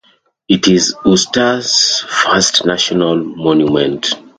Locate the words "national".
2.65-3.17